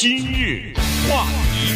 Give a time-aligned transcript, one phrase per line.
[0.00, 0.72] 今日
[1.10, 1.74] 话题，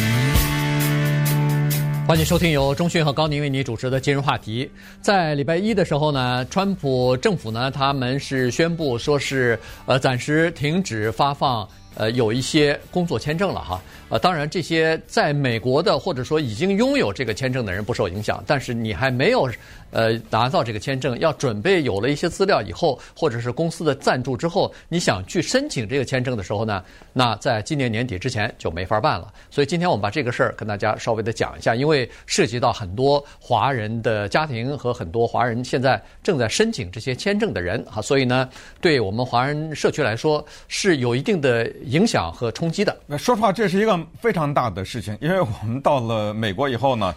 [2.07, 4.67] 欢迎收听由中讯和高宁为你主持的今日话题。
[4.99, 13.81] 在礼拜一的时候呢，川普政府呢，他们是宣布说是呃暂时停止发放呃有一些工作签证了哈。
[14.09, 19.49] 呃，当然这些在美国的或者说已经拥有这个签证的人不受影响，但是你还没有。
[19.91, 26.83] 呃，拿到这个签证要准备有了一些资料以后，或者是公司的赞助之后，你想去申请这个签证的时候呢，
[27.13, 29.31] 那在今年年底之前就没法办了。
[29.49, 38.49] 所以今天我们把这个事儿跟大家稍微的讲一下，因为涉及到很多华人的家庭和很多华人现在正在申请这些签证的人哈，所以呢，
[38.81, 42.95] 对我们华人社区来说是有一定的影响和冲击的。
[43.05, 47.13] 那说实话，这是一个非常大的事情，因为我们到了美国以后呢。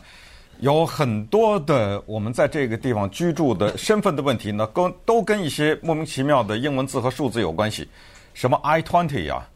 [0.60, 7.88] 有很多的我们在这个地方居住的身份的问题呢，跟都跟一些莫名其妙的英文字和数字有关系，
[8.34, 9.46] 什么 I twenty 呀，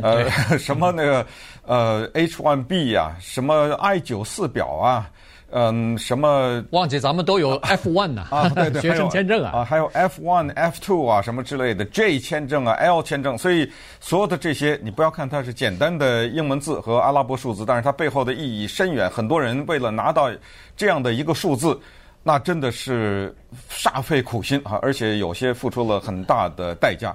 [0.00, 1.26] 呃， 什么那个
[1.66, 5.10] 呃 H one B 呀，什么 I 九四表啊。
[5.54, 8.26] 嗯，什么忘记咱们都有 F one 呢？
[8.30, 19.10] 啊，对对， 学生签证啊，啊，还有 F one、F two 啊，什么之类的 J 签证啊、L 签证，所以所有的这些，你不要看它是简单的英文字和阿拉伯数字，但是它背后的意义深远。
[19.10, 20.30] 很多人为了拿到
[20.76, 21.78] 这样的一个数字，
[22.22, 23.34] 那真的是
[23.70, 27.14] 煞费苦心啊， 而且有些付出了很大的代价。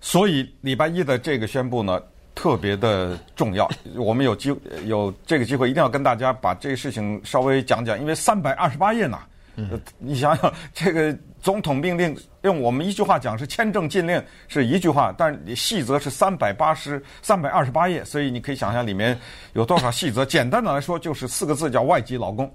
[0.00, 2.00] 所以礼拜一的这个宣布呢。
[2.34, 4.54] 特别的重要，我们有机
[4.84, 9.18] 有这个机会，一定要跟大家把这个事情稍微讲讲，因为三百二十八页呢，
[9.56, 19.18] 嗯，你想想，这个总统命令用我们一句话讲是签证禁令是一句话，但细则是三百八十三百二十八页，所以你可以想象里面
[19.52, 20.26] 有多少细则。
[20.26, 22.52] 简单的来说，就是四个字叫外籍劳工。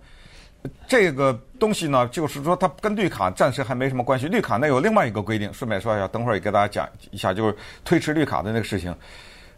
[0.89, 4.27] 这个东西呢，就是说它跟绿卡暂时还没什么关系。
[4.27, 7.55] 绿卡那有另外一个规定，顺便说一下，等会儿也给大家讲一下，就是
[7.85, 8.93] 推迟绿卡的那个事情。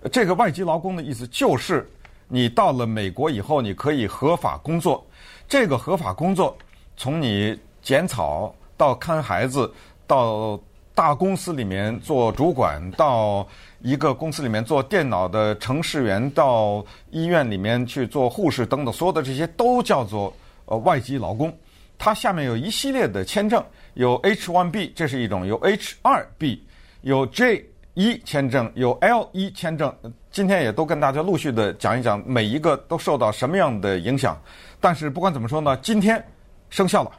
[0.10, 1.88] 这个外籍劳工的意思就是，
[2.28, 5.06] 你到了美国以后，你可以合法工作。
[5.48, 6.58] 这个合法工作，
[6.98, 9.72] 从你剪草到看孩子，
[10.08, 10.60] 到
[10.96, 13.48] 大公司里面做主管，到
[13.82, 20.34] 一个公司里面做电脑的程序员，到医院里面去做护士等等，所有的这些都叫做
[20.66, 21.56] 呃外籍劳工。
[22.00, 23.64] 它下面有一系列的签证，
[23.94, 26.60] 有 H-1B，这是一种；有 H-2B，
[27.02, 27.68] 有 J。
[27.94, 29.94] 一签证有 L 一签证，
[30.32, 34.40] 今天也都跟大家陆续的讲一讲，每一个都受到什么样的影响。
[34.80, 36.24] 但是不管怎么说呢，今天
[36.70, 37.12] 生效了，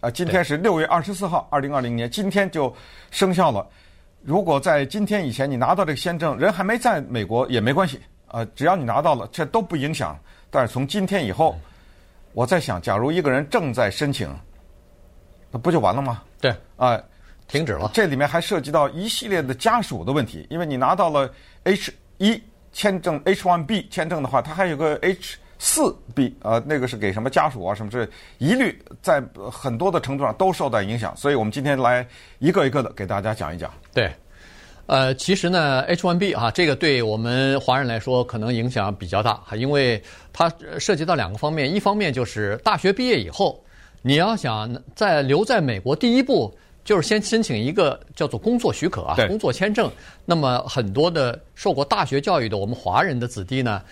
[0.00, 2.74] 啊，今天是六月二十四号，二零二零年，今天就
[3.10, 3.66] 生效了。
[4.20, 10.18] 如果在今天以前你拿到这个签证，人还没在美国也没关系，啊，只要你拿到了，这都不影响。
[10.50, 11.58] 但是从今天以后，
[12.34, 14.28] 我在想，假如一个人正在申请，
[15.50, 16.22] 那不就完了吗？
[16.38, 17.02] 对，啊。
[17.52, 17.90] 停止了。
[17.92, 21.30] 这里面还涉及到一系列的家属的问题，因为你拿到了
[21.64, 22.42] H 一
[22.72, 28.08] 签证、H one B 签证的话，它还有个 H 四 B，呃，那个是给什么家属啊什么之类，
[28.38, 31.14] 一律在很多的程度上都受到影响。
[31.14, 32.04] 所以我们今天来
[32.38, 33.70] 一个一个的给大家讲一讲。
[33.92, 34.10] 对，
[34.86, 40.02] 呃，其实呢，H one B 啊，这个对我们华人来说可能影响比较大，因为
[40.32, 43.62] 它涉及到两个方面，一方面就是大学毕业以后，
[44.00, 46.56] 你要想在留在美国，第一步。
[46.84, 49.90] 就是先申请一个叫做工作许可啊，工作签证。
[50.24, 53.82] 那么很多的受过大学教育的我们华人的子弟呢，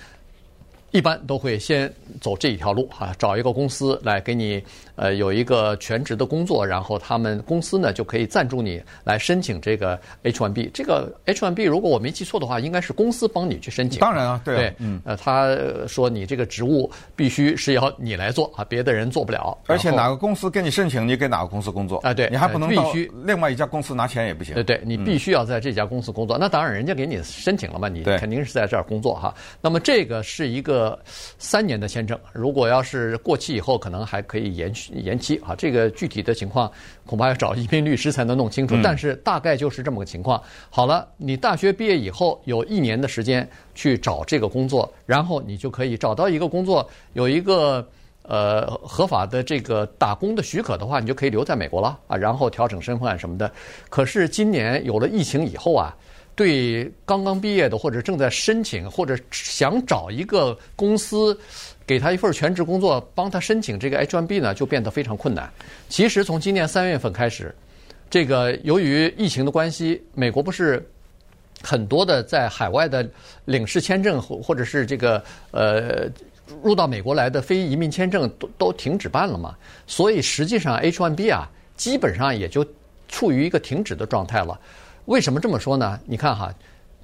[0.91, 4.63] 一般都会先走这一条路哈，找一个公司来给你
[4.97, 10.71] 呃有一个全职的工作，然后他们公司呢就可以赞助你来申请这个 H1B。
[10.75, 14.01] 这个 H1B 如果我没记错的话，应该是公司帮你去申请。
[14.01, 15.57] 当然啊，对，对嗯，呃，他
[15.87, 19.57] 说你这个职务必须是要你来做啊，别的人做不了。
[19.69, 22.13] 而且哪个公司给你申请，你给哪个公司工作啊？
[22.13, 24.55] 对，你还不能必须另外一家公司拿钱也不行。
[24.55, 26.37] 对对，你必须要在这家公司工作。
[26.37, 29.33] 那当然，人家给你申请了嘛，你肯定是在这儿工作哈。
[29.61, 30.80] 那么这个是一个。
[30.81, 30.99] 呃，
[31.39, 35.55] 三年的签证，如果要是过期以后，可能还可以延续延期啊。
[35.55, 36.73] 这个具体的情况
[37.05, 38.75] 恐怕要找移民律师才能弄清楚。
[38.83, 40.43] 但是大概就是这么个情况。
[40.71, 47.87] 好了，你大学毕业以后有一年的时间去找这个工作，然后你就可以找到一个工作，有一个
[48.23, 52.17] 呃合法的这个打工的许可的话，你就可以留在美国了啊。
[52.17, 53.53] 然后调整身份什么的。
[53.91, 55.95] 可是今年有了疫情以后啊。
[56.41, 61.39] 对刚刚毕业的，或者正在申请，或者想找一个公司
[61.87, 65.53] 给他一份全职工作，帮他申请这个 H-1B 呢，就变得非常困难。
[65.91, 67.55] 其实从今年三月份开始，
[68.09, 70.83] 这个由于疫情的关系，美国不是
[71.63, 73.07] 很多的在海外的
[73.45, 76.09] 领事签证或或者是这个呃
[76.63, 79.55] 入到美国来的非移民签证都都停止办了嘛？
[79.87, 82.67] 所以实际上 H-1B 啊，基本上也就
[83.09, 84.59] 处于一个停止的状态了。
[85.07, 85.99] 为什么这么说呢？
[86.07, 86.53] 你看哈，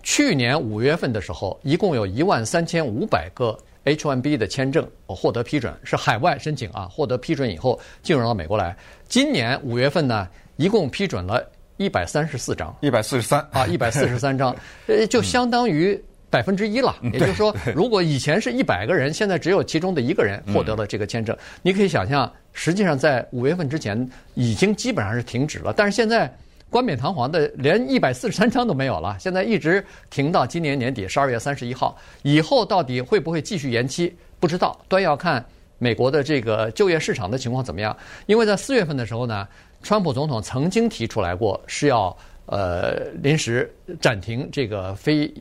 [0.02, 8.76] 去年五月份的时候，一共有一万三千五百个 H-1B 的签证获得批准，是海外申请啊，获得批准以后进入到美国来。
[9.08, 11.44] 今年五月份呢，一共批准了
[11.78, 14.54] 一百三十四张，一百四十三啊，一百四十三张，
[14.86, 16.00] 呃，就相当于
[16.30, 16.94] 百分之一了。
[17.12, 26.32] 也就是说， 如果以前是一百个人，现在只有其中的一个人获得了这个签证，你可以想象，实际上在五月份之前已经基本上是停止了，但是现在。
[26.68, 29.16] 冠冕堂皇的，连一百四十三张都没有了。
[29.20, 34.14] 现在一直停到今年年底十二月三十一号以后，到底会不会继续延期？
[34.40, 35.42] 不知道，端要看
[35.78, 37.96] 美国的这个就业市场的情况怎么样。
[38.26, 39.46] 因为在四月份的时候呢，
[39.82, 42.14] 川普总统曾经提出来过是要
[42.46, 45.32] 呃临时暂停这个非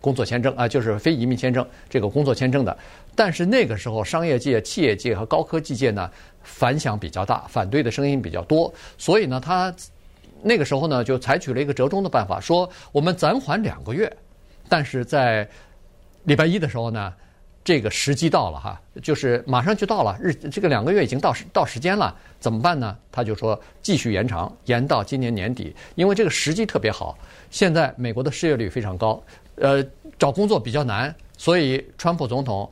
[0.00, 2.76] 工作签证啊，就是非移民签证这个工作签证的。
[3.14, 6.10] 但是那个时候，商业界、企业界和高科技界呢
[6.42, 9.72] 反响比较大，反对的声音比较多，所以呢，他。
[10.42, 14.12] 那个时候呢，就采取了一个折中的办法，说我们暂缓两个月，
[14.68, 15.48] 但是在
[16.24, 17.14] 礼拜一的时候呢，
[17.62, 22.96] 这个时机到了哈，就是马上就到了日，这个两个月已经到时到时间了，怎么办呢？
[23.10, 27.16] 他就说继续延长，延到今年年底，因为这个时机特别好，
[27.50, 29.22] 现在美国的失业率非常高，
[29.56, 29.84] 呃，
[30.18, 32.70] 找工作比较难，所以川普总统。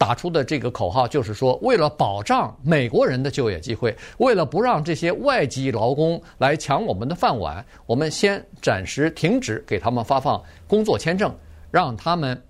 [0.00, 11.30] 打出的这个口号就是说，为了保障美国人的就业机会，为了不让这些外籍劳工来抢我们的饭碗，我们先暂时停止给他们发放工作签证，
[11.70, 12.42] 让他们，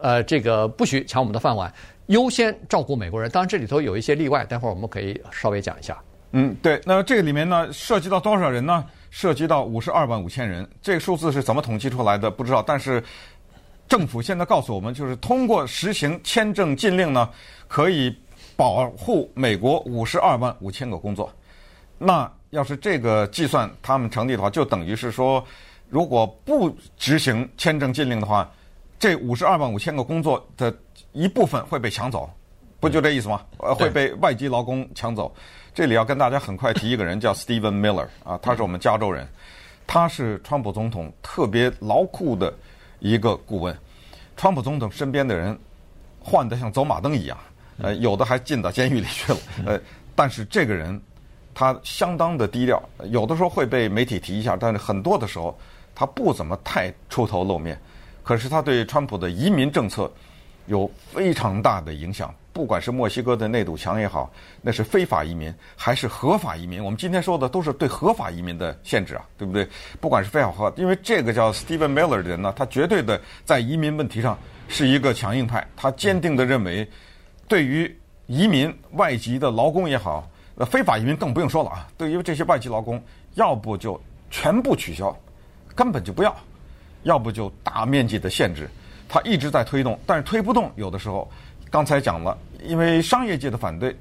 [0.00, 1.72] 呃，这个不许抢我们的饭碗，
[2.06, 3.30] 优先照顾美国人。
[3.30, 5.96] 当然，这里头有一些例外，待会儿我们可以稍微讲一下。
[6.32, 6.80] 嗯，对。
[6.84, 8.84] 那这个里面呢，涉及到多少人呢？
[9.10, 10.68] 涉及到五十二万五千人。
[10.82, 12.32] 这个数字是怎么统计出来的？
[12.32, 13.00] 不知道，但是。
[13.88, 17.30] 政府现在告诉我们，就是通过实行签证禁令呢，
[17.68, 18.14] 可以
[18.56, 21.32] 保护美国五十二万五千个工作。
[21.98, 25.44] 那要是这个计算他们成立的话，就等于是说，
[25.88, 28.50] 如果不执行签证禁令的话，
[28.98, 30.74] 这五十二万五千个工作的
[31.12, 32.28] 一部分会被抢走，
[32.80, 33.42] 不就这意思吗？
[33.58, 35.32] 呃，会被外籍劳工抢走。
[35.72, 39.28] 这里要跟大家很快提一个人，叫 Steven Miller 啊，他是我们加州人，
[39.86, 42.52] 他是川普总统特别牢固的。
[42.98, 43.76] 一个顾问，
[44.36, 45.58] 川普总统身边的人
[46.20, 47.38] 换得像走马灯一样，
[47.78, 49.80] 呃，有的还进到监狱里去了，呃，
[50.14, 51.00] 但是这个人
[51.54, 55.56] 他相当的低调，有的时候会被媒体提一下，但是很多的时候
[55.94, 57.78] 他不怎么太出头露面，
[58.22, 60.10] 可是他对川普的移民政策
[60.66, 62.34] 有非常大的影响。
[62.56, 64.32] 不管是墨西哥的那堵墙也好，
[64.62, 69.68] 那是非法移民还是合法移民，我们今天说的都是对合法移民的限制啊，对不对？
[70.00, 74.38] 不管是非法合，因为这个叫 Steven Miller 的人呢，他绝对的在移民问题上
[74.68, 76.88] 是一个强硬派，他坚定的认为，
[77.46, 77.94] 对于
[78.26, 82.98] 移民外籍的劳工也好，呃，非法移民更不用说了啊，对于这些外籍劳工，
[83.34, 84.00] 要不就
[84.30, 85.14] 全部取消，
[85.74, 86.34] 根本就不要，
[87.02, 88.66] 要不就大面积的限制，
[89.06, 91.30] 他一直在推动，但是推不动，有的时候。
[91.68, 93.96] 刚才讲了，因为商业界的反对，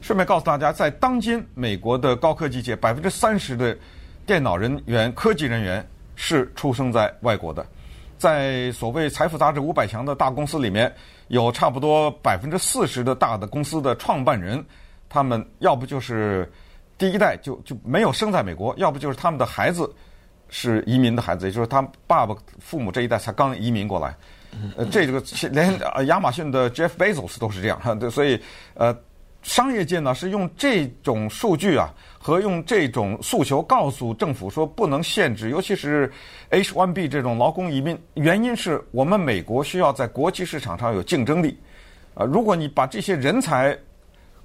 [0.00, 3.76] 顺便告诉大家，在当今美国的高科技界，百分之三十的
[4.26, 5.86] 电脑人员、科技人员
[6.16, 7.64] 是出生在外国的。
[8.18, 10.92] 在所谓财富杂志五百强的大公司里面，
[11.28, 14.64] 有差不多百分之四十的大的公司的创办人，
[15.08, 16.50] 他们要不就是
[16.98, 19.88] 第一代就就没有生在美国，要不就是他们的孩子
[20.48, 24.16] 是移民的孩子，也就是他爸爸父母这一代才刚移民过来。
[24.76, 28.40] 呃，这个连亚马逊的 Jeff Bezos 都是这样哈， 对，所以
[28.74, 28.96] 呃，
[29.42, 36.10] 商业界呢是用这种数据啊和用这种诉求告诉政府说不能限制，尤其是
[36.50, 41.56] H-1B 这种劳工移民，原因是我们美国需要在国际市场上有竞争力。
[42.14, 43.78] 啊，如果你把这些人才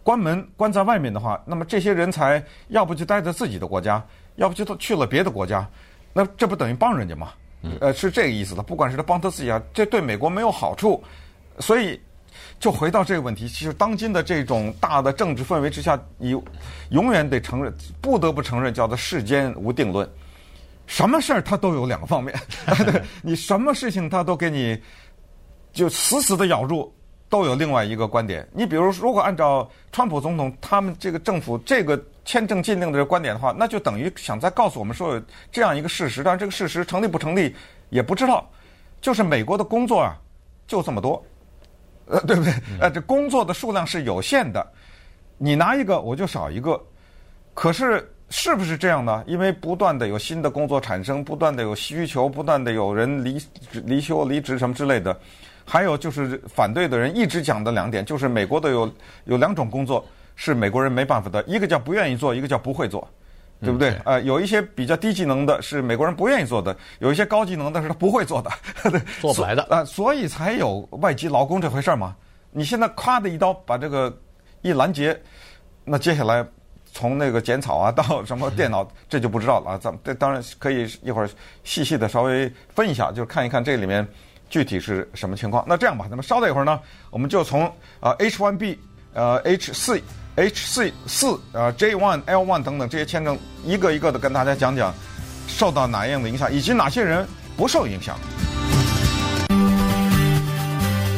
[0.03, 5.67] 关门关在外面的话，那么这些人才要不就待在自己的国家，要不就都去了别的国家，
[6.13, 7.33] 那这不等于帮人家吗？
[7.79, 8.61] 呃，是这个意思的。
[8.61, 11.01] 不管是他帮他自己啊，这对美国没有好处，
[11.59, 11.99] 所以
[12.59, 13.47] 就回到这个问题。
[13.47, 16.35] 其实当今的这种大的政治氛围之下，你
[16.89, 20.09] 永远得承认，不得不承认，叫做世间无定论。
[20.87, 22.37] 什么事儿他都有两个方面，
[23.23, 24.77] 你什么事情他都给你
[25.71, 26.93] 就死死的咬住，
[27.29, 28.47] 都有另外一个观点。
[28.51, 32.01] 你比如，如果按照川普总统他们这个政府这个。
[32.25, 37.55] 签证禁令的这个观点的话，那就等于想再告诉我们说有这样一个事实，但是这个事实成立不成立
[37.89, 38.49] 也不知道。
[39.01, 40.15] 就是美国的工作啊，
[40.65, 41.21] 就这么多，
[42.05, 42.53] 呃， 对不对？
[42.79, 44.65] 呃，这工作的数量是有限的，
[45.37, 46.81] 你拿一个我就少一个。
[47.53, 49.21] 可是是不是这样呢？
[49.27, 53.37] 因为不断的有新的工作产生，不断的有需求，不断的有人离
[53.83, 55.19] 离休、离职什么之类的。
[55.65, 58.91] 还有就是反对的人一直讲的两点，就是美国的有
[59.25, 60.05] 有两种工作。
[60.35, 63.07] 是美国人没办法的，一个叫不愿意做，一个叫不会做，
[63.61, 63.95] 对不对？
[64.05, 68.51] 呃，有一些比较低技能的是美国人不愿意做的，有一些高技能的是他不会做的，
[69.21, 72.15] 做不来的啊，所以才有外籍劳工这回事儿嘛。
[72.51, 74.15] 你现在咵的一刀把这个
[74.61, 75.19] 一拦截，
[75.85, 76.45] 那接下来
[76.91, 79.77] 从那个剪草啊到什么电脑，这就不知道了。
[79.79, 81.29] 咱们当然可以一会儿
[81.63, 84.07] 细细的稍微分一下，就看一看这里面
[84.49, 85.63] 具体是什么情况。
[85.67, 87.65] 那这样吧，那么稍等一会儿呢，我们就从
[87.99, 88.77] 啊 H1B
[89.13, 90.01] 呃 H 四。
[90.35, 94.91] H 四四啊 J one L one 等等这些签证，一个一个的跟大家讲讲，
[95.47, 97.23] 受到哪样的影响，以及哪些人
[97.55, 98.17] 不受影响。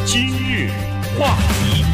[0.05, 0.69] 今日
[1.17, 1.85] 话题。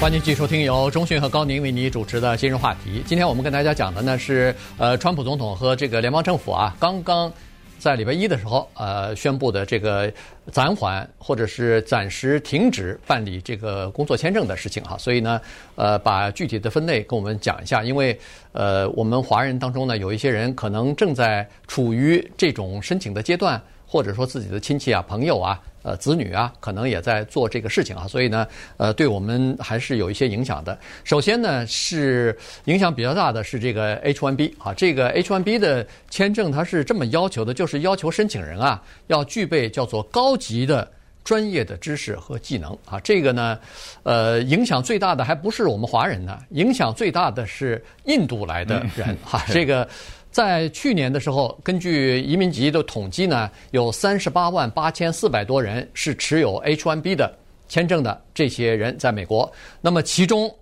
[0.00, 3.02] 欢迎继续收听由中讯和高宁为你主持的《今日话题》。
[3.06, 7.30] 今天我们跟大家讲的呢是，呃，川普总统和这个联邦政府啊，刚刚
[7.78, 10.12] 在礼拜一的时候，呃，宣布的这个
[10.50, 14.98] 暂缓或者是暂时停止办理这个工作签证的事情哈。
[14.98, 15.40] 所以呢，
[15.76, 18.18] 呃，把具体的分类跟我们讲一下，因为
[18.52, 23.60] 呃，我们华人当中呢，有一些人可能正在处于这种申请的阶段。
[23.90, 25.58] 或者说自己的亲戚啊、朋友啊、
[25.88, 30.78] 呃、子女啊，可能也在做这个事情啊，所以呢，呃，对我们还是有一些影响的。
[31.02, 40.86] 首先呢，是影响比较大的是这个 H-1B 啊，这个 H-1B 的签证它是这么要求的，就是要求申请人啊要具备叫做高级的
[41.24, 43.00] 专业的知识和技能啊。
[43.00, 43.58] 这个呢，
[44.02, 49.88] 呃，影响最大的还不是我们华人呢，影响最大的是印度来的人哈， 这个。
[50.30, 57.34] 在去年的时候，根据移民局的统计呢，有三十八万八千四百多人是持有 H-1B 的
[57.66, 59.50] 签证的这些人在美国。
[59.80, 60.54] 那么其中，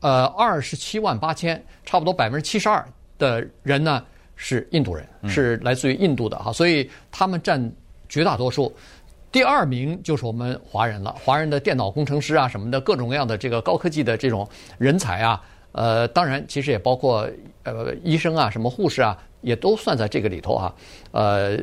[0.00, 2.86] 呃，二十七万八千，差不多百分之七十二
[3.18, 4.04] 的人呢
[4.36, 7.72] 是印度人，是来自于印度的哈，所以他们占
[8.08, 8.72] 绝大多数。
[9.32, 15.40] 第二名就是我们华人了，华人的电脑工程师啊什么的，各种各样的这个高科技的这种人才啊。
[15.72, 17.28] 呃，当然，其实也包括
[17.62, 20.74] 呃医生啊，什么护士啊，也都算在这个里头啊。
[21.12, 21.58] 呃，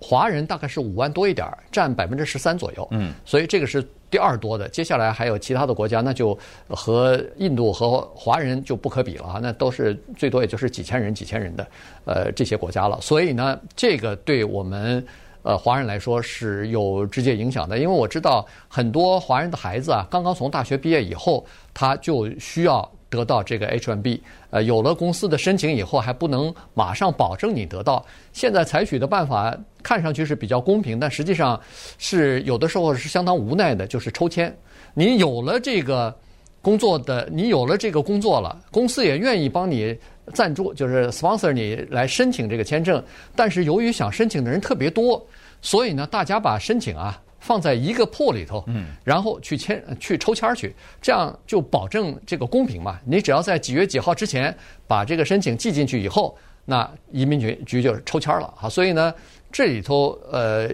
[0.00, 2.86] 华人大概是五万多一点儿，占百分之十三左右。
[2.92, 4.68] 嗯，所以这个是第二多的。
[4.68, 6.38] 接下来还有其他的国家，那就
[6.68, 9.40] 和印度和华人就不可比了啊。
[9.42, 11.66] 那都是最多也就是几千人、几千人的
[12.04, 13.00] 呃这些国家了。
[13.00, 15.04] 所以呢，这个对我们
[15.42, 22.88] 呃华人来说是有直接影响的，因为我知道很多华人的孩子啊，刚刚从大学毕业以后，他就需要。
[23.10, 28.06] 得到这个 H-1B，呃，有了公司的申请以后，还不能马上保证你得到。
[28.32, 31.60] 现在采取的办法看上去是比较公平，但实际上
[31.98, 34.56] 是有的时候是相当无奈的，就是抽签。
[34.94, 36.16] 你有了这个
[36.62, 39.96] 工作的，你有了这个工作了，公司也愿意帮你
[40.32, 43.02] 赞助，就是 sponsor 你来申请这个签证。
[43.34, 45.20] 但是由于想申请的人特别多，
[45.60, 47.20] 所以呢，大家把申请啊。
[47.40, 53.00] 放在一个破里头，嗯然后去签去抽签去，这样就保证这个公平嘛。
[53.04, 54.56] 你只要在几月几号之前
[54.86, 58.68] 把这个申请寄进去以后，那移民局局就抽签了啊。
[58.68, 59.12] 所以呢。
[59.52, 60.68] 这里头，呃，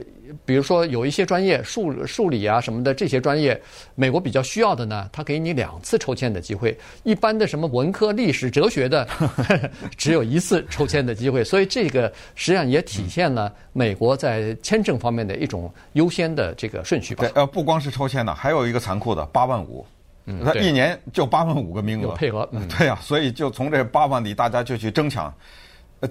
[0.44, 3.58] 比如说有一些专业，数数理啊什么的这些专业，
[3.94, 6.76] 美国比较需要的呢，他给你两次抽签的机会。
[7.02, 9.08] 一般的什么文科、历史、哲学的，
[9.96, 11.42] 只有一次抽签的机会。
[11.42, 17.24] 所以这个实际上也体现了美国在签证方面的一种优先的这个顺序吧。
[17.24, 19.86] 对，呃，不光是抽签呢，还有一个残酷的八万五，
[20.26, 25.32] 嗯，他一年就八万五个名额，有配合，嗯，对呀，所以就从这八万里大家就去争抢。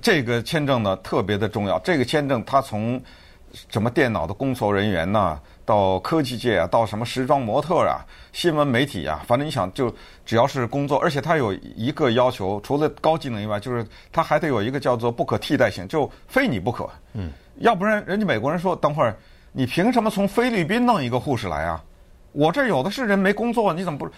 [0.01, 1.79] 这个签证呢特别的重要。
[1.79, 3.01] 这个签证它从
[3.69, 9.93] 什么电脑的工作人员呐，到科技界啊，到什么时装模特啊、新闻媒体啊，反正你想就
[10.25, 16.89] 只要是工作，而且它有一个要求，除了高技能以外，就是它还得有一个叫做不可替代性，就非你不可。
[17.13, 17.31] 嗯。
[17.59, 19.15] 要不然人家美国人说，等会儿
[19.53, 21.81] 你凭什么从菲律宾弄一个护士来啊？
[22.33, 24.09] 我这有的是人没工作，你怎么不？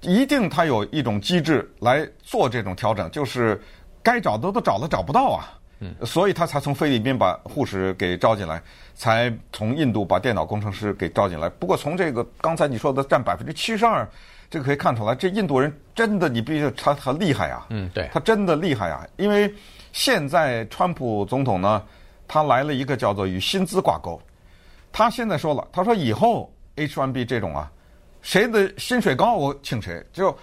[0.00, 3.60] 一定它有一种机制来做这种调整，就是。
[4.08, 8.62] 该找的都找了，找不到啊，嗯，所以他才从菲律宾把护士给招进来，
[8.94, 11.46] 才从印度把电脑工程师给招进来。
[11.50, 14.08] 不过从这个刚才你说的占百分之七十二，
[14.48, 19.52] 这个可以看出来，这印度人真的你必须他很厉害啊，嗯，对，他真的厉害啊，因为
[19.92, 21.82] 现在川普总统呢，
[22.26, 24.18] 他来了一个叫做与薪资挂钩，
[24.90, 27.70] 他现在说了，他说以后 H1B 这种啊，
[28.22, 30.34] 谁的薪水高我请谁，就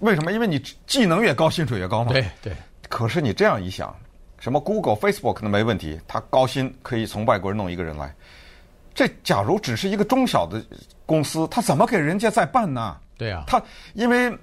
[0.00, 0.32] 为什么？
[0.32, 2.52] 因为你技能越高，薪水越高嘛，对对。
[2.96, 3.94] 可是你这样一想，
[4.38, 8.10] 什么 Google、Facebook 可能没问题，他高薪可以从外国人弄一个人来。
[8.94, 10.64] 这假如只是一个中小的
[11.04, 12.96] 公司，他怎么给人家再办呢？
[13.18, 13.62] 对呀，他
[13.92, 14.34] 因为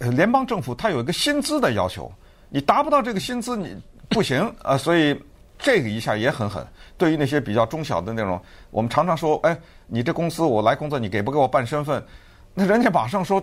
[0.00, 2.10] 联邦政府他有一个薪资的要求，
[2.48, 5.16] 你达不到这个薪资你不行啊，所以
[5.56, 6.66] 这个一下也很狠。
[6.98, 12.04] 对于那些比较中小的那种，我们常常说，哎，你这公司我来工作，你给不给我办身份？
[12.54, 13.40] 那人家马上说。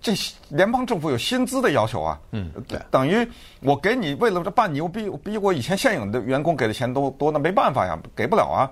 [0.00, 0.12] 这
[0.48, 3.26] 联邦政府有薪资的要求啊，嗯，对，等于
[3.60, 8.70] 我给你为了这办你，我比比我以前现有的员工给的钱都多，那没办法呀，给不了啊，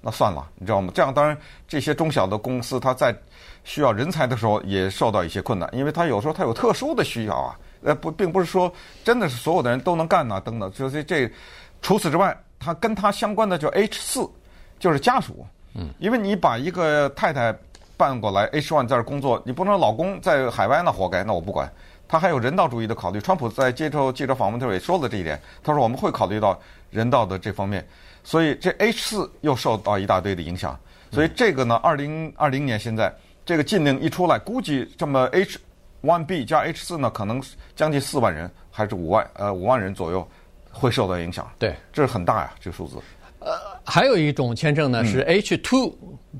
[0.00, 0.92] 那算了，你知道吗？
[0.92, 1.36] 这样当然
[1.68, 3.14] 这些中小的公司，它在
[3.62, 8.72] 需要人才的时候也受到一些困难，因为它有时候它有特殊的需要啊，呃，不，并不是说
[9.04, 11.30] 真的是所有的人都能干呐，等等，就是这。
[11.80, 14.28] 除此之外，它跟它相关的就 H 四，
[14.80, 17.56] 就是家属，嗯，因为你把一个太太。
[17.98, 21.70] 办过来，H one 在这工作，你不能老公在海外，那活该，那我不管。
[22.06, 23.20] 他还有人道主义的考虑。
[23.20, 26.58] 川普在接受记者访问的时候也说了这一点，他说我们会考虑到
[26.90, 27.86] 人道的这方面。
[28.24, 30.78] 所以这 H 四又受到一大堆的影响。
[31.10, 33.12] 所以这个呢，二零二零年现在
[33.44, 35.58] 这个禁令一出来，估计这么 H
[36.02, 37.42] one B 加 H 四呢，可能
[37.76, 40.26] 将近四万人还是五万呃五万人左右
[40.70, 41.50] 会受到影响。
[41.58, 42.96] 对，这是很大呀，这个数字。
[43.40, 43.52] 呃，
[43.84, 45.94] 还有一种签证呢是 H two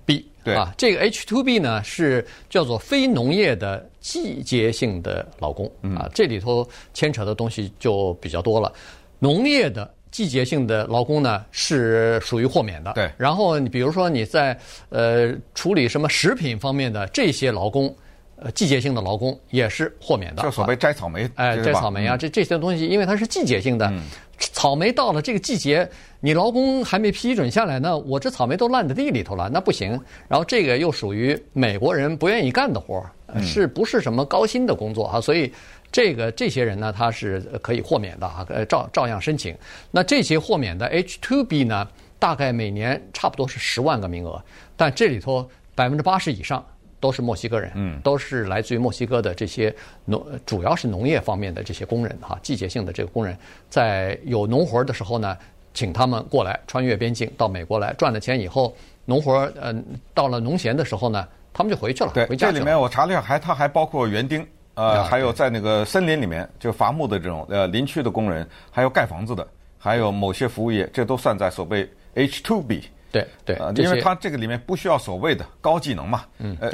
[0.06, 0.30] B。
[0.48, 8.72] 对啊，这个 H to B 呢是叫做非农业的季节性的劳工啊，这里头牵扯的东西就比较多了。
[9.18, 13.10] 农业的季节性的劳工呢是属于豁免的，对。
[13.16, 17.94] 然后你比如说你在呃处理什么食品方面的这些劳工，
[18.36, 20.42] 呃季节性的劳工也是豁免的。
[20.42, 23.86] 就所谓摘草莓，哎，摘草莓啊，这这些东西，因为它是季节性的。
[23.90, 24.02] 嗯
[24.38, 25.88] 草莓到了这个季节，
[26.20, 29.90] 你劳工还没批准下来呢，我这草莓都烂在地里头了，那不行。
[30.28, 35.20] 然后这个又属于美国人不愿意干的活儿，是不是什么高薪的工作哈？
[35.20, 35.52] 所以
[35.90, 39.56] 这个这些人呢，他是可以豁免的哈，呃，照照样申请。
[39.90, 44.42] 那这些豁免的 H-2B 呢，大概每年差不多是十万个名额，
[44.76, 46.64] 但这里头百分之八十以上。
[47.00, 49.74] 都是墨西哥人，嗯，都是来自于墨西哥的这些
[50.04, 53.36] 农，主要是农业方面的这些工人哈，季节性的这个工人，
[53.68, 55.36] 在有农活的时候呢，
[55.74, 58.74] 请他们过来穿越边境到美国来赚了钱以后，
[59.04, 59.74] 农活呃
[60.12, 62.10] 到了农闲的时候呢，他们就回去了。
[62.14, 69.46] 对，回家这里面我查了一下，还它还包括园丁，呃，还有在那个森林里面就伐木的这种呃林区的工人，还有盖房子的，
[69.78, 72.82] 还有某些服务业，这都算在所谓 H2B。
[73.10, 76.70] 对对，呃，因为它这个里面不需要所谓的高技能嘛，嗯，呃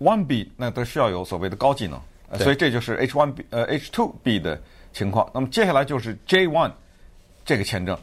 [0.00, 2.00] ，H1B 那都需要有所谓的高技能，
[2.38, 4.60] 所以这就是 H1B 呃 H2B 的
[4.92, 5.30] 情况。
[5.34, 6.72] 那么接下来就是 J1
[7.44, 7.96] 这个签证，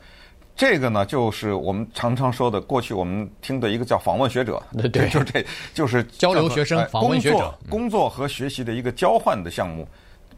[0.56, 4.88] 这个呢就是我们常常说的，过去我们听的一个叫访问学者， 对。
[4.90, 9.88] 对，就这就是交流学生、访问学者，工作和学习的一个交换的项目，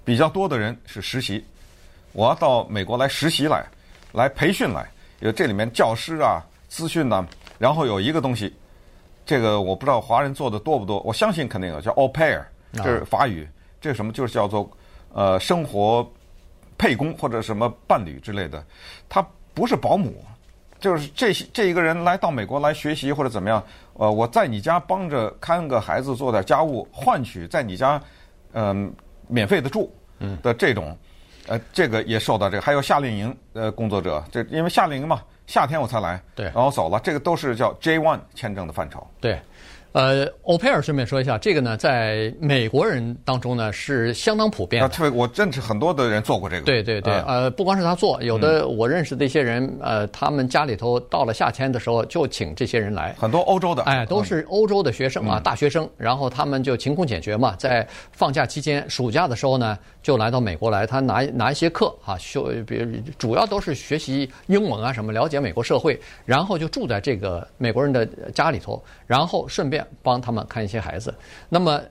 [0.05, 1.43] 比较多的人是实习，
[2.13, 3.65] 我要到美国来实习来，
[4.13, 6.41] 来培训来，有这里面教师啊。
[6.75, 7.25] 资讯呢，
[7.57, 8.53] 然后有一个东西，
[9.25, 13.47] 这个我不知道华人做的多不多，我相信肯定有，叫 au pair，这是法语，
[13.79, 14.11] 这是什么？
[14.11, 14.69] 就是叫做
[15.13, 16.05] 呃生活
[16.77, 18.61] 配工或者什么伴侣之类的，
[19.07, 20.21] 他不是保姆，
[20.77, 27.95] 就是这些这一个人来到美国来学习或者怎么样，呃，我在你家帮着看个孩子，做点家务，换取在你家
[28.51, 28.91] 嗯、呃、
[29.29, 29.89] 免费的住
[30.43, 30.97] 的这种，
[31.47, 35.23] 呃，这个也受到这个，还有夏令营呃工作者，这因为夏令营嘛。
[35.47, 39.05] 夏天我才来，对，然后走了，这个都是叫 J1 签证的范畴。
[39.19, 39.39] 对。
[39.95, 44.89] 呃，au pair 顺便说一下，这个呢，在美国人当中呢是相当普遍的。
[44.89, 46.63] 特别我认识很多的人做过这个。
[46.63, 53.15] 对对对，呃，不光是他做，有的我认识的一些人，呃，他们家里头到了夏天的时候就请这些人来。
[53.17, 69.85] 很多欧洲的，哎，都是欧洲的学生啊，大学生，然后他们就勤工俭学嘛，在放假期间、暑假的时候呢，就来到美国来，他拿拿一些课啊，修，比如主要都是学习英文啊什么，了解美国社会，然后就住在这个美国人的家里头，然后顺便。
[70.02, 71.13] 帮他们看一些孩子，
[71.50, 71.82] 那么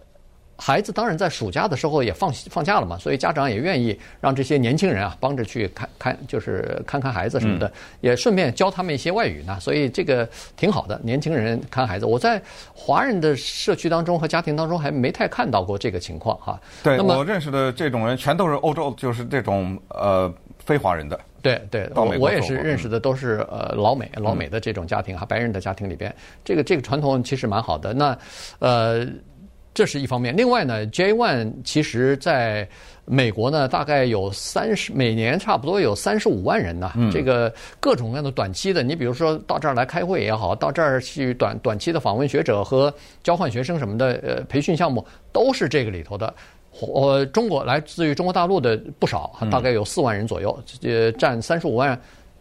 [0.57, 10.99] 孩子当然在暑假的时候也放放假了嘛，所以家长也愿意让这些年轻人啊帮着去看看，就是看看孩子什么的，也顺便教他们一些外语呢，所以这个挺好的。
[11.03, 12.41] 年轻人看孩子，我在
[12.73, 16.61] 华人的社区当中和家庭当中还没太看到过这个情况哈。
[16.85, 20.33] 对，那么我认识的这种人全都是欧洲，就是这种呃
[20.65, 21.19] 非华人的。
[21.45, 27.93] 对对，我我也是认识的，都是呃老美老美的这种家庭哈，白人的家庭里边，这个这个传统其实蛮好的。
[27.93, 28.19] 那
[28.61, 29.07] 呃，
[29.75, 30.35] 这是一方面。
[30.35, 32.67] 另外呢，J One 其实在
[33.05, 36.95] 美国呢，大概有三十，每年差不多有三十五万人呐。
[37.13, 42.91] 这个各种各样的短期的，你比如说到这儿来开会也好，到这儿去短短期的访问学者和
[43.23, 46.33] 交换学生什么的，呃，培训项目都是这个里头的。
[46.81, 51.99] 呃，中国来自于中国大陆的不少，大概有四万人左右，呃，占三十五万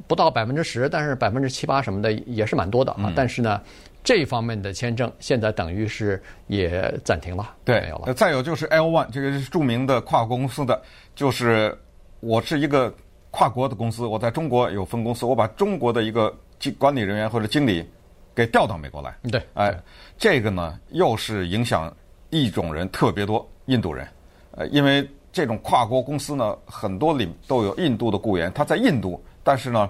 [0.07, 3.13] 不到百分之十，但是百分之七八什么的也是蛮多的啊。
[3.15, 3.61] 但是呢，
[4.03, 8.13] 这方面的签证现在等于是也暂停了，对，没有了。
[8.13, 10.81] 再有就是 L One 这个是著名的跨国公司的，
[11.13, 11.77] 就是
[12.19, 12.91] 我是一个
[13.29, 17.87] 跨国的公司，我在中国有分公司，我把中国的一个经管理人员或者经理
[18.33, 19.71] 给调到美国来，对，哎，
[20.17, 21.93] 这个呢又是影响。
[22.35, 24.07] 一种人特别多，印度人，
[24.55, 29.89] 呃，因为这种跨国公司呢，很多里都有印度的雇员，他在印度，但是呢，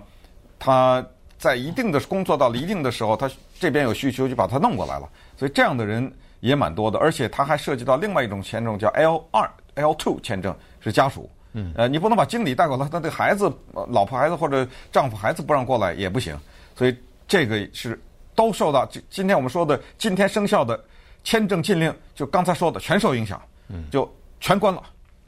[0.58, 1.06] 他
[1.38, 11.30] 在一定的工作到了一定的时候，他这边有需求就把他弄过来了，所以这样的人也蛮多的，而且他还涉及到另外一种签证叫 L 二 L two 签证，是家属。
[11.52, 13.52] 嗯，呃，你不能把经理带过来，他的孩子、
[13.90, 16.36] 老婆孩子或者丈夫孩子不让过来也不行，
[16.76, 16.98] 所以
[17.28, 18.02] 这个是
[18.34, 20.84] 都受到今今天我们说的今天生效的
[21.24, 24.12] 签证禁令，就刚才说的全受影响，嗯，就
[24.44, 24.84] 全关了。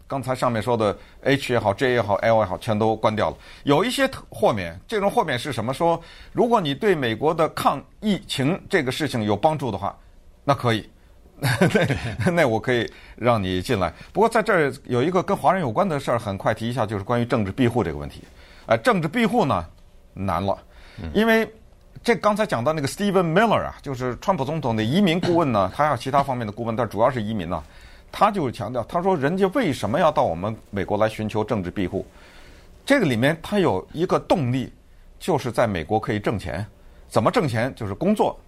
[0.07, 3.37] 刚才上面说的 H 也好，J 也好，L 也好，全都关掉了。
[3.63, 5.73] 有一些豁免，这种豁免是什么？
[5.73, 5.99] 说
[6.33, 9.97] 如果你对美国的抗疫情这个事情有帮助的话，
[10.43, 10.89] 那可以。
[11.39, 11.49] 那
[12.29, 13.93] 那我可以让你进来。
[14.11, 18.21] 不过在这儿有一个跟华人有关的事儿，很快提一下，就是关于政治庇护这个问题。
[18.65, 19.65] 呃，政治庇护呢
[20.13, 20.57] 难了，
[21.13, 21.49] 因为
[22.03, 27.63] 这刚才讲到那个 Stephen Miller 啊，就是川普总统的移民顾问呢，他还有其他方面的顾问，但主要是移民呢，
[28.17, 32.05] 他就是强调，他说人家为什么要到我们美国来寻求政治庇护？
[32.85, 34.71] 这个里面他有一个动力，
[35.19, 36.65] 就是在美国可以挣钱。
[37.09, 37.75] 怎么挣钱？
[37.75, 38.39] 就是工作。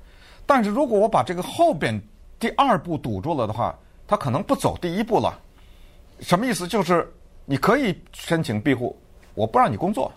[0.45, 2.01] 但是如果我把这个后边
[2.39, 3.77] 第二步堵住了的话，
[4.07, 5.37] 他可能不走第一步了。
[6.21, 6.65] 什么意思？
[6.65, 7.05] 就是
[7.43, 8.97] 你可以申请庇护，
[9.33, 10.09] 我不让你工作，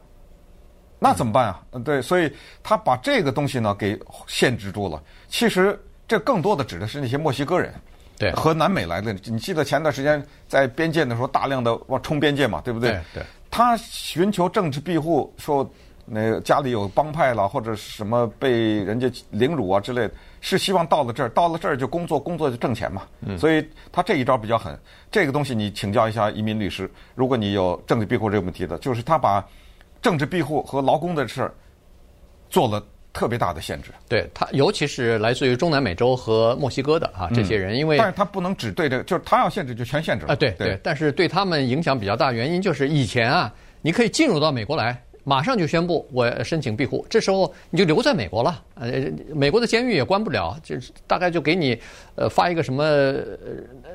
[1.00, 1.60] 那怎么办啊？
[1.72, 2.32] 嗯，对，所以
[2.62, 5.02] 他把这个东西呢给限制住了。
[5.26, 7.74] 其实这更多的指的是那些墨西哥人，
[8.20, 9.12] 对，和南美来的。
[9.24, 12.90] 你记得前段时间在边界的时候，大量的往冲边界嘛，对不对？
[12.90, 13.00] 对。
[13.14, 15.68] 对他寻求政治庇护，说
[16.04, 20.12] 那家里有帮派了，或者什么被人家凌辱啊之类的。
[20.40, 23.02] 是希望到了这儿，到了这儿就工作，工作就挣钱嘛。
[23.22, 23.38] 嗯。
[23.38, 24.78] 所以他这一招比较狠。
[25.10, 29.42] 这个东西你请教一下移民律师，如果你有政治庇护这个问题的，就是他把
[30.02, 31.54] 政治庇护和劳工的事儿
[32.48, 33.90] 做了特别大的限制。
[34.08, 40.32] 对他，尤其是来自于中南美洲和墨西哥的啊这些人，因为但是他不能只对这个，就是他要限制就全限制了。
[40.32, 40.78] 啊，对对。
[40.82, 45.02] 但是对他们影响比较大，原因就是以前啊，你可以进入到美国来。
[45.22, 48.64] 马上就宣布我申请庇护，这时候你就留在美国了。
[48.74, 48.90] 呃，
[49.34, 50.74] 美国的监狱也关不了，就
[51.06, 51.78] 大概就给你
[52.14, 53.22] 呃发一个什么呃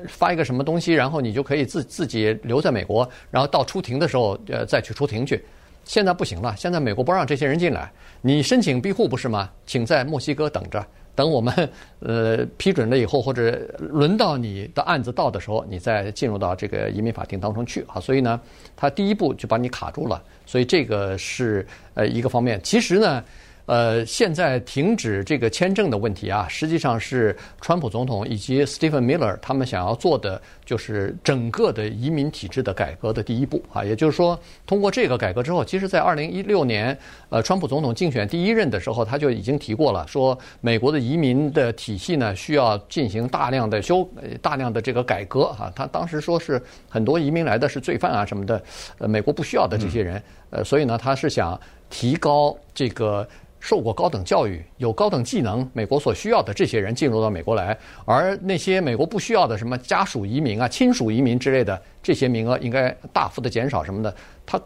[0.06, 5.44] 发一个什么东西，然后你就可以自自己留在美国，然后到出庭的时候呃再去出庭去。
[5.86, 9.48] 现在不行了，现在美国不让这些人进来，你申请庇护不是吗？
[9.64, 10.84] 请在墨西哥等着。
[11.14, 11.54] 等我们
[12.00, 17.98] 呃批准了以后，或者轮到你的案子到的时候，你再进入到这个移民法庭当中去啊。
[17.98, 18.38] 所以呢，
[18.76, 22.60] 他第一步就把你卡住了，所以这个是呃一个方面。
[22.62, 23.24] 其实呢。
[23.66, 33.84] 呃，现在停止这个签证的问题啊，实际上是川普总统以及 Stephen Miller 他们想要做的，就是整个的移民体制的改革的第一步啊。
[33.84, 36.96] 也就是说，通过这个改革之后，其实，在二零一六年，
[37.28, 44.08] 呃，川普总统竞选第一任的时候，他就已经提过了，说美国的移民的体系呢，需要进行大量的修、
[44.40, 45.72] 大量的这个改革啊。
[45.74, 48.62] 他当时说是很多移民来的是罪犯啊什么的，
[48.98, 50.22] 呃，美国不需要的这些人，
[50.56, 53.26] 呃，所以呢，他是想提高这个。
[53.58, 64.14] 受过高等教育、有高等技能、美国所需要的这些人进入到美国来，而那些美国不需要的什么家属移民啊、亲属移民之类的这些名额应该大幅的减少什么的。
[64.44, 64.60] 他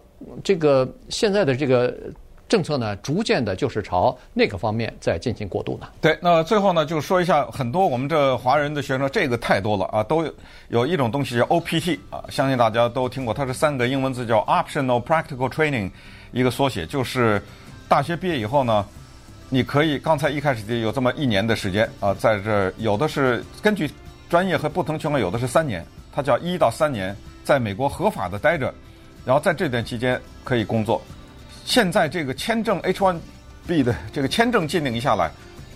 [0.44, 1.96] 这个现在的这个
[2.50, 5.88] 政策呢，逐渐的就是朝那个方面在进行过渡呢。
[6.02, 10.30] 对，那最后呢，就说一下很多我们这华人的学生，这个太多了啊，都
[10.68, 15.90] 有一种东西叫 OPT 啊，相信大家都听过，它是三个英文字叫 Optional Practical Training，
[16.32, 17.40] 一个缩写，就是。
[17.88, 18.86] 大学毕业以后呢，
[19.48, 23.90] 你可以刚才一开始就有这么一年的时间啊，在这有的是根据
[24.28, 28.72] 专业和不同情况，有的是三年，它叫一到三年，在美国合法的待着，
[29.24, 31.02] 然后在这段期间可以工作。
[31.64, 35.30] 现在这个签证 H-1B 的这个签证禁令一下来，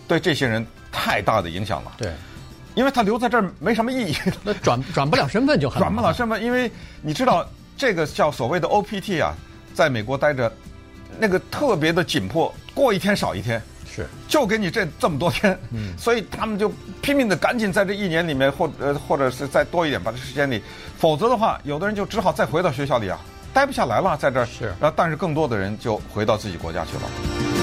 [0.08, 1.92] 对这些人太大的影响了。
[1.98, 2.12] 对，
[2.74, 6.70] 因为他留在这儿没什么意义，那转转不了身份就很转不了身份，因为
[7.02, 9.34] 你知道这个叫所谓的 OPT 啊，
[9.74, 10.52] 在美国待着。
[11.16, 14.04] 那个特别的紧迫，过一天少一天，是。
[14.26, 16.68] 就给你这这么多天，嗯，所以他们就
[17.00, 20.60] 拼命的赶紧在这一年里面，或呃或者是再多一点吧，这时间里，
[20.98, 23.20] 否则的话，有的人就只好再回到学校里啊，
[23.54, 27.53] 待不下来了，在这儿是，然后但是更多的人就回到自己国家去了。